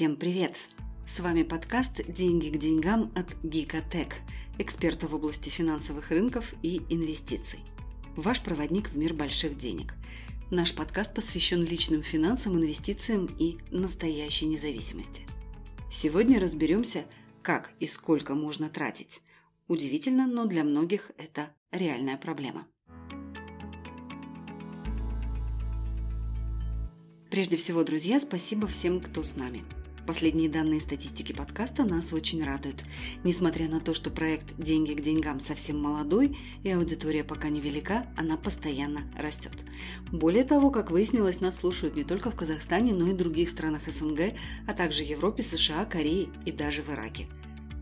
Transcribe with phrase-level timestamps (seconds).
[0.00, 0.56] Всем привет!
[1.06, 4.14] С вами подкаст «Деньги к деньгам» от Гикотек,
[4.56, 7.60] эксперта в области финансовых рынков и инвестиций.
[8.16, 9.92] Ваш проводник в мир больших денег.
[10.50, 15.20] Наш подкаст посвящен личным финансам, инвестициям и настоящей независимости.
[15.92, 17.04] Сегодня разберемся,
[17.42, 19.20] как и сколько можно тратить.
[19.68, 22.66] Удивительно, но для многих это реальная проблема.
[27.30, 29.62] Прежде всего, друзья, спасибо всем, кто с нами.
[30.06, 32.84] Последние данные статистики подкаста нас очень радуют.
[33.22, 38.36] Несмотря на то, что проект «Деньги к деньгам» совсем молодой и аудитория пока невелика, она
[38.36, 39.64] постоянно растет.
[40.10, 44.34] Более того, как выяснилось, нас слушают не только в Казахстане, но и других странах СНГ,
[44.66, 47.28] а также Европе, США, Корее и даже в Ираке.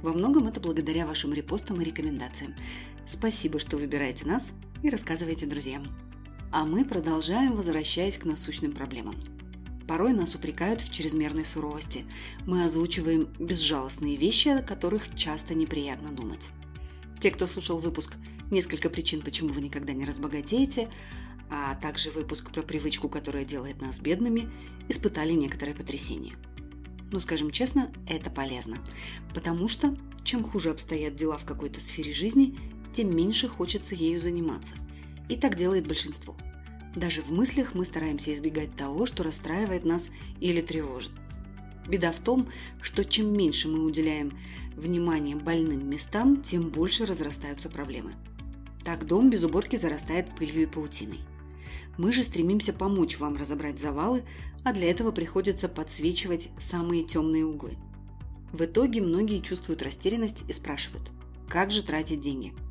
[0.00, 2.54] Во многом это благодаря вашим репостам и рекомендациям.
[3.06, 4.48] Спасибо, что выбираете нас
[4.82, 5.86] и рассказываете друзьям.
[6.52, 9.16] А мы продолжаем, возвращаясь к насущным проблемам–
[9.86, 12.06] Порой нас упрекают в чрезмерной суровости.
[12.46, 16.48] Мы озвучиваем безжалостные вещи, о которых часто неприятно думать.
[17.20, 18.14] Те, кто слушал выпуск
[18.50, 20.88] «Несколько причин, почему вы никогда не разбогатеете»,
[21.50, 24.48] а также выпуск про привычку, которая делает нас бедными,
[24.88, 26.36] испытали некоторое потрясение.
[27.12, 28.78] Но, скажем честно, это полезно,
[29.34, 32.58] потому что чем хуже обстоят дела в какой-то сфере жизни,
[32.94, 34.74] тем меньше хочется ею заниматься.
[35.28, 36.34] И так делает большинство–
[36.94, 41.12] даже в мыслях мы стараемся избегать того, что расстраивает нас или тревожит.
[41.88, 42.48] Беда в том,
[42.80, 44.32] что чем меньше мы уделяем
[44.76, 48.14] внимания больным местам, тем больше разрастаются проблемы.
[48.84, 51.20] Так дом без уборки зарастает пылью и паутиной.
[51.98, 54.22] Мы же стремимся помочь вам разобрать завалы,
[54.62, 57.76] а для этого приходится подсвечивать самые темные углы.
[58.52, 61.10] В итоге многие чувствуют растерянность и спрашивают,
[61.48, 62.54] как же тратить деньги–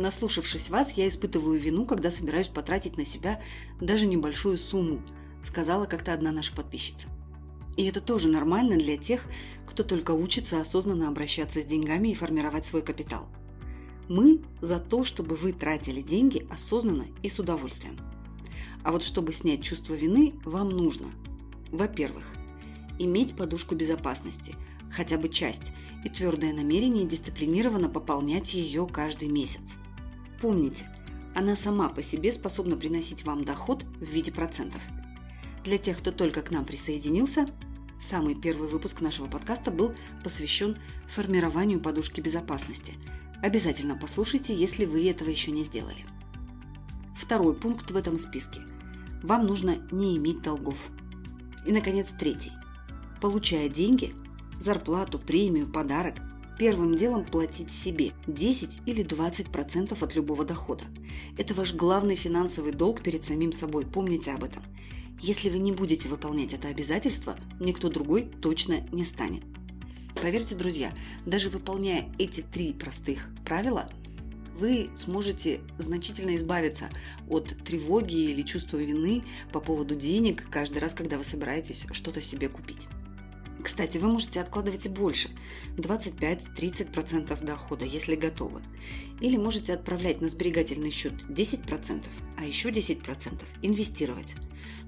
[0.00, 3.38] Наслушавшись вас, я испытываю вину, когда собираюсь потратить на себя
[3.82, 5.02] даже небольшую сумму,
[5.44, 7.06] сказала как-то одна наша подписчица.
[7.76, 9.26] И это тоже нормально для тех,
[9.66, 13.28] кто только учится осознанно обращаться с деньгами и формировать свой капитал.
[14.08, 17.98] Мы за то, чтобы вы тратили деньги осознанно и с удовольствием.
[18.82, 21.08] А вот чтобы снять чувство вины, вам нужно,
[21.70, 22.24] во-первых,
[22.98, 24.54] иметь подушку безопасности,
[24.90, 25.72] хотя бы часть,
[26.06, 29.74] и твердое намерение дисциплинированно пополнять ее каждый месяц.
[30.40, 30.88] Помните,
[31.34, 34.80] она сама по себе способна приносить вам доход в виде процентов.
[35.64, 37.46] Для тех, кто только к нам присоединился,
[38.00, 40.78] самый первый выпуск нашего подкаста был посвящен
[41.08, 42.94] формированию подушки безопасности.
[43.42, 46.06] Обязательно послушайте, если вы этого еще не сделали.
[47.16, 48.62] Второй пункт в этом списке.
[49.22, 50.78] Вам нужно не иметь долгов.
[51.66, 52.52] И, наконец, третий.
[53.20, 54.14] Получая деньги,
[54.58, 56.14] зарплату, премию, подарок–
[56.60, 60.84] первым делом платить себе 10 или 20% от любого дохода.
[61.38, 64.62] Это ваш главный финансовый долг перед самим собой, помните об этом.
[65.22, 69.42] Если вы не будете выполнять это обязательство, никто другой точно не станет.
[70.20, 70.92] Поверьте, друзья,
[71.24, 73.88] даже выполняя эти три простых правила,
[74.58, 76.90] вы сможете значительно избавиться
[77.30, 82.50] от тревоги или чувства вины по поводу денег каждый раз, когда вы собираетесь что-то себе
[82.50, 82.86] купить.
[83.62, 85.30] Кстати, вы можете откладывать и больше–
[85.76, 88.62] 25-30% дохода, если готовы.
[89.20, 92.06] Или можете отправлять на сберегательный счет 10%,
[92.36, 94.34] а еще 10% инвестировать.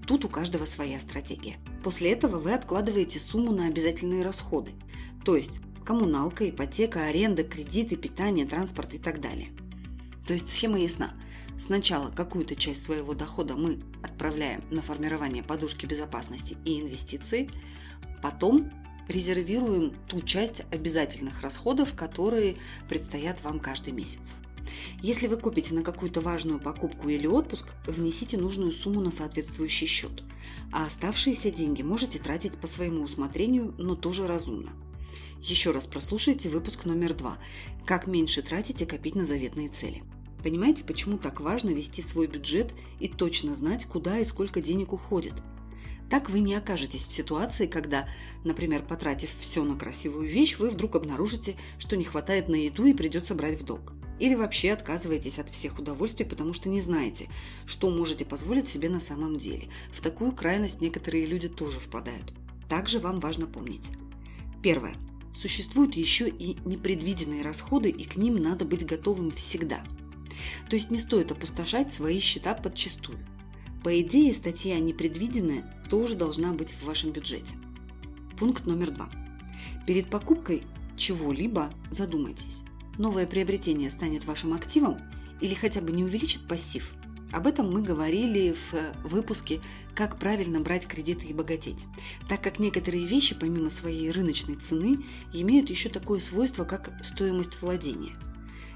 [0.06, 1.56] Тут у каждого своя стратегия.
[1.84, 4.72] После этого вы откладываете сумму на обязательные расходы,
[5.25, 9.49] то есть коммуналка, ипотека, аренда, кредиты, питание, транспорт и так далее.
[10.27, 11.15] То есть схема ясна.
[11.65, 17.50] Сначала какую-то часть своего дохода мы отправляем на формирование подушки безопасности и инвестиции–
[18.23, 18.71] Потом
[19.09, 22.56] резервируем ту часть обязательных расходов, которые
[22.89, 24.21] предстоят вам каждый месяц.
[25.03, 30.23] Если вы купите на какую-то важную покупку или отпуск, внесите нужную сумму на соответствующий счет,
[30.71, 34.71] а оставшиеся деньги можете тратить по своему усмотрению, но тоже разумно.
[35.41, 37.39] Еще раз прослушайте выпуск номер два
[37.84, 40.05] «Как меньше тратить и копить на заветные цели».
[40.42, 45.34] Понимаете, почему так важно вести свой бюджет и точно знать, куда и сколько денег уходит–
[46.12, 48.06] так вы не окажетесь в ситуации, когда,
[48.44, 52.93] например, потратив все на красивую вещь, вы вдруг обнаружите, что не хватает на еду и
[52.93, 53.94] придется брать в долг.
[54.19, 57.31] Или вообще отказываетесь от всех удовольствий, потому что не знаете,
[57.64, 59.69] что можете позволить себе на самом деле.
[59.90, 62.34] В такую крайность некоторые люди тоже впадают.
[62.69, 63.88] Также вам важно помнить.
[64.62, 64.96] Первое.
[65.34, 69.82] Существуют еще и непредвиденные расходы, и к ним надо быть готовым всегда.
[70.69, 73.19] То есть не стоит опустошать свои счета подчистую.
[73.82, 77.52] По идее, статья «Непредвиденное» тоже должна быть в вашем бюджете.
[78.38, 79.10] Пункт номер два.
[79.86, 80.62] Перед покупкой
[80.96, 82.62] чего-либо задумайтесь.
[82.98, 84.98] Новое приобретение станет вашим активом
[85.40, 86.92] или хотя бы не увеличит пассив?
[87.32, 89.60] Об этом мы говорили в выпуске
[89.94, 91.86] «Как правильно брать кредиты и богатеть»,
[92.28, 95.02] так как некоторые вещи, помимо своей рыночной цены,
[95.32, 98.14] имеют еще такое свойство, как стоимость владения.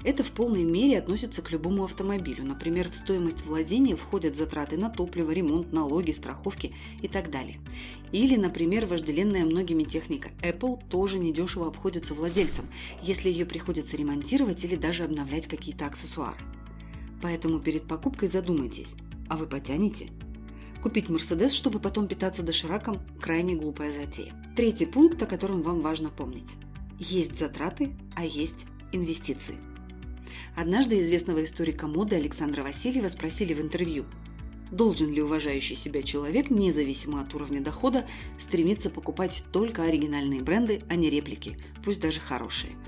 [0.03, 2.45] Это в полной мере относится к любому автомобилю.
[2.45, 7.59] Например, в стоимость владения входят затраты на топливо, ремонт, налоги, страховки и так далее.
[8.11, 12.65] Или, например, вожделенная многими техника Apple тоже недешево обходится владельцам,
[13.01, 16.39] если ее приходится ремонтировать или даже обновлять какие-то аксессуары.
[17.21, 18.93] Поэтому перед покупкой задумайтесь,
[19.27, 20.11] а вы потянете?
[20.81, 24.33] Купить Мерседес, чтобы потом питаться дошираком– крайне глупая затея.
[24.55, 26.53] Третий пункт, о котором вам важно помнить.
[26.99, 29.57] Есть затраты, а есть инвестиции.
[30.55, 34.05] Однажды известного историка моды Александра Васильева спросили в интервью,
[34.71, 38.05] должен ли уважающий себя человек, независимо от уровня дохода,
[38.39, 42.73] стремиться покупать только оригинальные бренды, а не реплики, пусть даже хорошие–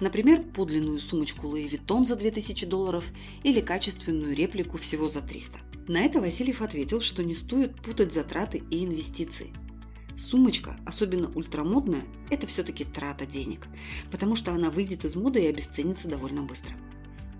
[0.00, 3.04] Например, подлинную сумочку Louis Vuitton за 2000 долларов
[3.42, 5.58] или качественную реплику всего за 300.
[5.88, 9.52] На это Васильев ответил, что не стоит путать затраты и инвестиции.
[10.18, 13.68] Сумочка, особенно ультрамодная, это все-таки трата денег,
[14.10, 16.74] потому что она выйдет из моды и обесценится довольно быстро.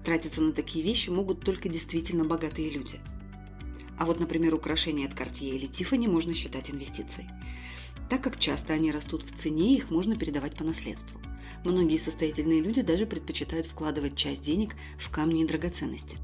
[0.04, 3.00] Тратиться на такие вещи могут только действительно богатые люди.
[3.98, 7.28] А вот, например, украшения от Cartier или Tiffany можно считать инвестицией.
[8.08, 11.20] Так как часто они растут в цене, их можно передавать по наследству.
[11.64, 16.16] Многие состоятельные люди даже предпочитают вкладывать часть денег в камни и драгоценности.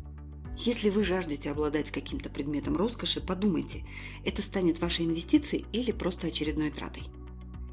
[0.56, 3.84] Если вы жаждете обладать каким-то предметом роскоши, подумайте,
[4.24, 7.04] это станет вашей инвестицией или просто очередной тратой.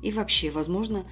[0.02, 1.06] И вообще, возможно,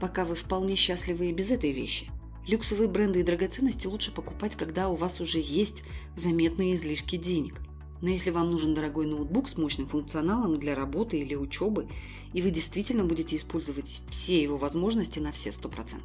[0.00, 2.10] пока вы вполне счастливы и без этой вещи.
[2.46, 5.82] Люксовые бренды и драгоценности лучше покупать, когда у вас уже есть
[6.14, 7.60] заметные излишки денег.
[8.00, 11.88] Но если вам нужен дорогой ноутбук с мощным функционалом для работы или учебы,
[12.32, 16.02] и вы действительно будете использовать все его возможности на все 100%,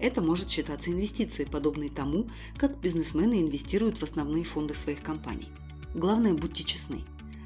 [0.00, 5.48] это может считаться инвестицией, подобной тому, как бизнесмены инвестируют в основные фонды своих компаний.
[5.94, 7.02] Главное, будьте честны.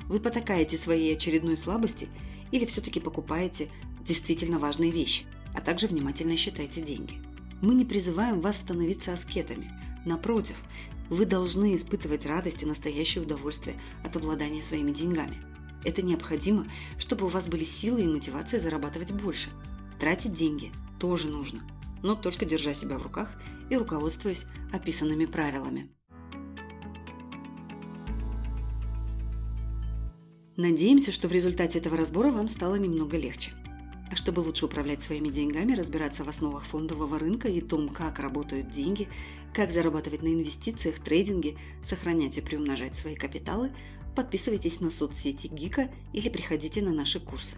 [0.09, 2.09] Вы потакаете своей очередной слабости
[2.51, 3.71] или все-таки покупаете
[4.05, 7.21] действительно важные вещи, а также внимательно считайте деньги.
[7.63, 9.71] Мы не призываем вас становиться аскетами.
[10.05, 10.57] Напротив,
[11.09, 15.39] вы должны испытывать радость и настоящее удовольствие от обладания своими деньгами.
[15.85, 16.67] Это необходимо,
[16.99, 19.49] чтобы у вас были силы и мотивация зарабатывать больше.
[19.99, 21.63] Тратить деньги тоже нужно,
[22.03, 23.35] но только держа себя в руках
[23.71, 25.91] и руководствуясь описанными правилами.
[30.57, 33.53] Надеемся, что в результате этого разбора вам стало немного легче.
[34.11, 38.69] А чтобы лучше управлять своими деньгами, разбираться в основах фондового рынка и том, как работают
[38.69, 39.09] деньги,
[39.55, 43.71] как зарабатывать на инвестициях, трейдинге, сохранять и приумножать свои капиталы,
[44.15, 47.57] подписывайтесь на соцсети Гика или приходите на наши курсы.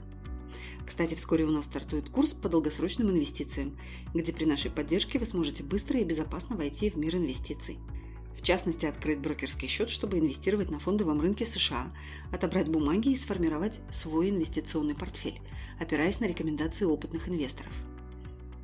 [0.87, 3.77] Кстати, вскоре у нас стартует курс по долгосрочным инвестициям,
[4.13, 7.79] где при нашей поддержке вы сможете быстро и безопасно войти в мир инвестиций.
[8.37, 11.93] В частности, открыть брокерский счет, чтобы инвестировать на фондовом рынке США,
[12.33, 15.41] отобрать бумаги и сформировать свой инвестиционный портфель,
[15.79, 17.73] опираясь на рекомендации опытных инвесторов.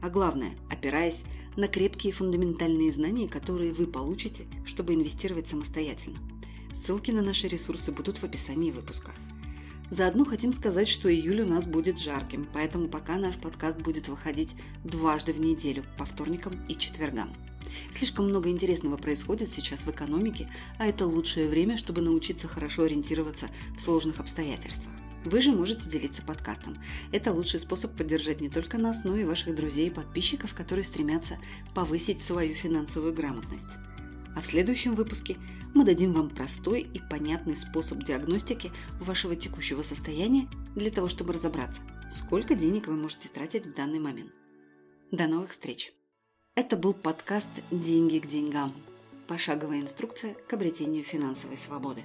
[0.03, 1.25] А главное, опираясь
[1.57, 6.19] на крепкие фундаментальные знания, которые вы получите, чтобы инвестировать самостоятельно.
[6.73, 9.13] Ссылки на наши ресурсы будут в описании выпуска.
[9.91, 14.55] Заодно хотим сказать, что июль у нас будет жарким, поэтому пока наш подкаст будет выходить
[14.85, 17.33] дважды в неделю, по вторникам и четвергам.
[17.91, 20.49] Слишком много интересного происходит сейчас в экономике,
[20.79, 24.95] а это лучшее время, чтобы научиться хорошо ориентироваться в сложных обстоятельствах.
[25.25, 26.79] Вы же можете делиться подкастом.
[27.11, 31.37] Это лучший способ поддержать не только нас, но и ваших друзей и подписчиков, которые стремятся
[31.75, 33.67] повысить свою финансовую грамотность.
[34.37, 35.37] А в следующем выпуске
[35.75, 41.81] мы дадим вам простой и понятный способ диагностики вашего текущего состояния для того, чтобы разобраться,
[42.13, 44.33] сколько денег вы можете тратить в данный момент.
[45.11, 45.93] До новых встреч!
[46.55, 48.73] Это был подкаст «Деньги к деньгам»–
[49.29, 52.03] пошаговая инструкция к обретению финансовой свободы.